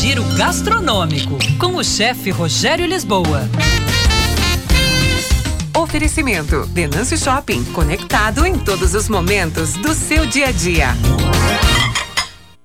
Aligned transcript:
Giro 0.00 0.24
gastronômico 0.36 1.38
com 1.58 1.76
o 1.76 1.84
chefe 1.84 2.30
Rogério 2.30 2.86
Lisboa. 2.86 3.48
Oferecimento: 5.76 6.66
Denâncio 6.66 7.16
Shopping, 7.16 7.64
conectado 7.72 8.46
em 8.46 8.58
todos 8.58 8.94
os 8.94 9.08
momentos 9.08 9.74
do 9.74 9.94
seu 9.94 10.26
dia 10.26 10.48
a 10.48 10.52
dia. 10.52 10.88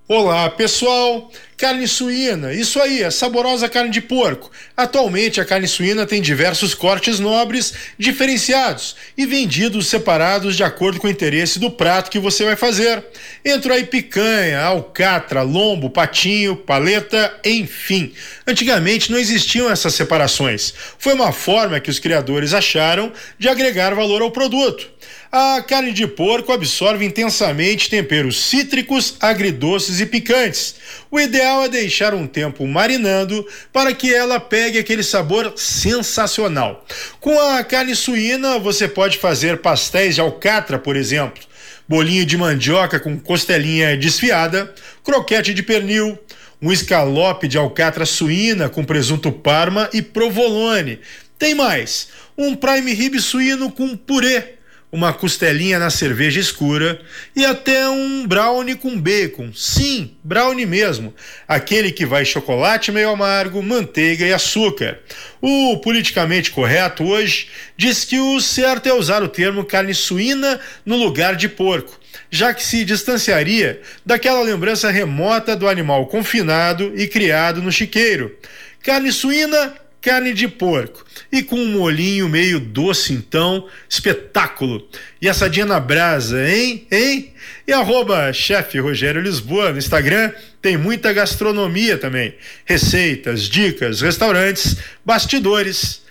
Olá, 0.08 0.50
pessoal! 0.50 1.30
Carne 1.58 1.88
suína, 1.88 2.54
isso 2.54 2.80
aí, 2.80 3.04
a 3.04 3.10
saborosa 3.10 3.68
carne 3.68 3.90
de 3.90 4.00
porco. 4.00 4.52
Atualmente, 4.76 5.42
a 5.42 5.46
carne 5.46 5.68
suína 5.68 6.06
tem 6.06 6.22
diversos 6.22 6.76
cortes 6.76 7.20
nobres 7.20 7.74
diferenciados 7.98 8.96
e 9.18 9.26
vendidos 9.26 9.88
separados 9.88 10.56
de 10.56 10.64
acordo 10.64 11.00
com 11.00 11.08
o 11.08 11.10
interesse 11.10 11.58
do 11.58 11.72
prato 11.72 12.12
que 12.12 12.20
você 12.20 12.46
vai 12.46 12.56
fazer. 12.56 13.04
Entra 13.44 13.74
aí 13.74 13.86
picanha, 13.86 14.62
alcatra, 14.62 15.42
lombo, 15.42 15.90
patinho, 15.90 16.56
paleta, 16.56 17.36
enfim. 17.44 18.14
Antigamente 18.46 19.12
não 19.12 19.18
existiam 19.18 19.68
essas 19.68 19.96
separações. 19.96 20.72
Foi 21.00 21.16
uma 21.16 21.32
forma 21.32 21.80
que 21.80 21.90
os 21.90 21.98
criadores 21.98 22.54
acharam 22.54 23.12
de 23.40 23.50
agregar 23.50 23.96
valor 23.96 24.22
ao 24.22 24.30
produto. 24.30 24.92
A 25.32 25.62
carne 25.62 25.92
de 25.92 26.08
porco 26.08 26.54
absorve 26.54 27.06
intensamente 27.06 27.90
temperos 27.90 28.42
cítricos, 28.46 29.16
agridoces 29.20 30.00
e 30.00 30.06
picantes. 30.06 30.76
O 31.12 31.20
ideal 31.20 31.47
é 31.48 31.70
deixar 31.70 32.14
um 32.14 32.28
tempo 32.28 32.66
marinando 32.68 33.46
para 33.72 33.94
que 33.94 34.14
ela 34.14 34.40
pegue 34.40 34.78
aquele 34.78 35.04
sabor 35.04 35.54
sensacional. 35.56 36.86
Com 37.20 37.40
a 37.40 37.64
carne 37.64 37.96
suína, 37.96 38.60
você 38.60 38.88
pode 38.88 39.18
fazer 39.18 39.60
pastéis 39.60 40.16
de 40.16 40.22
alcatra, 40.22 40.78
por 40.78 40.96
exemplo, 40.96 41.42
bolinho 41.88 42.26
de 42.26 42.38
mandioca 42.38 43.00
com 43.00 43.20
costelinha 43.20 43.96
desfiada, 43.98 44.74
croquete 45.04 45.54
de 45.54 45.64
pernil, 45.64 46.18
um 46.62 46.72
escalope 46.72 47.48
de 47.48 47.58
alcatra 47.58 48.06
suína 48.06 48.68
com 48.68 48.84
presunto 48.84 49.32
parma 49.32 49.90
e 49.94 50.02
provolone. 50.02 51.00
Tem 51.40 51.54
mais, 51.54 52.10
um 52.38 52.56
prime 52.56 52.94
rib 52.94 53.20
suíno 53.20 53.72
com 53.72 53.96
purê 53.96 54.57
uma 54.92 55.12
costelinha 55.12 55.78
na 55.78 55.90
cerveja 55.90 56.40
escura 56.40 57.02
e 57.36 57.46
até 57.46 57.90
um 57.90 58.26
brownie 58.26 58.76
com 58.76 59.00
bacon. 59.00 59.52
Sim, 59.54 60.16
brownie 60.24 60.66
mesmo. 60.66 61.14
Aquele 61.48 61.92
que 61.92 62.06
vai 62.06 62.24
chocolate 62.24 62.92
meio 62.92 63.10
amargo, 63.10 63.62
manteiga 63.62 64.26
e 64.26 64.32
açúcar. 64.32 65.00
O 65.42 65.78
politicamente 65.78 66.52
correto 66.52 67.04
hoje 67.04 67.50
diz 67.76 68.06
que 68.06 68.20
o 68.20 68.40
certo 68.40 68.88
é 68.88 68.94
usar 68.94 69.22
o 69.22 69.28
termo 69.28 69.66
carne 69.66 69.94
suína 69.94 70.60
no 70.86 70.96
lugar 70.96 71.36
de 71.36 71.50
porco, 71.50 72.00
já 72.32 72.54
que 72.54 72.64
se 72.64 72.86
distanciaria 72.86 73.82
daquela 74.06 74.42
lembrança 74.42 74.90
remota 74.90 75.56
do 75.56 75.68
animal 75.68 76.08
confinado 76.08 76.94
e 76.96 77.08
criado 77.08 77.62
no 77.62 77.72
chiqueiro. 77.72 78.36
Carne 78.82 79.12
suína 79.12 79.74
carne 80.08 80.34
de 80.34 80.48
porco 80.48 81.04
e 81.30 81.44
com 81.44 81.58
um 81.58 81.74
molinho 81.74 82.30
meio 82.30 82.62
doce, 82.62 83.12
então, 83.12 83.68
espetáculo. 83.90 84.88
E 85.22 85.28
assadinha 85.28 85.66
na 85.66 85.82
brasa, 85.82 86.50
hein? 86.50 86.88
Hein? 86.90 87.34
E 87.68 87.74
arroba 87.74 88.32
chefe 88.32 88.80
Rogério 88.80 89.22
Lisboa 89.22 89.74
no 89.74 89.78
Instagram 89.78 90.32
tem 90.62 90.78
muita 90.78 91.12
gastronomia 91.12 91.98
também. 91.98 92.34
Receitas, 92.64 93.42
dicas, 93.42 94.00
restaurantes, 94.00 94.78
bastidores. 95.06 96.02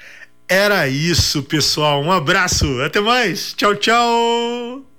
Era 0.46 0.86
isso, 0.86 1.42
pessoal. 1.44 2.02
Um 2.02 2.12
abraço, 2.12 2.82
até 2.82 3.00
mais. 3.00 3.54
Tchau, 3.54 3.74
tchau. 3.76 4.95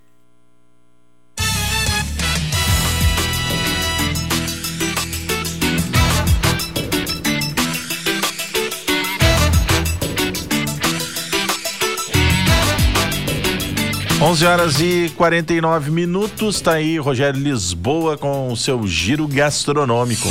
11 14.19 14.45
horas 14.47 14.81
e 14.81 15.11
49 15.15 15.91
minutos, 15.91 16.59
tá 16.59 16.73
aí 16.73 16.97
Rogério 16.97 17.39
Lisboa 17.39 18.17
com 18.17 18.51
o 18.51 18.57
seu 18.57 18.85
giro 18.87 19.27
gastronômico. 19.27 20.27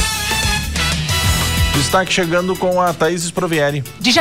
Destaque 1.73 2.13
chegando 2.13 2.57
com 2.57 2.81
a 2.81 2.93
Thaís 2.93 3.31
Provieri. 3.31 3.85